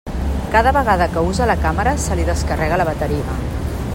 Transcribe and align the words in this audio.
Cada 0.53 0.71
vegada 0.77 1.07
que 1.17 1.23
usa 1.33 1.49
la 1.51 1.57
càmera 1.67 1.95
se 2.07 2.19
li 2.21 2.27
descarrega 2.31 2.83
la 2.83 2.91
bateria. 2.93 3.37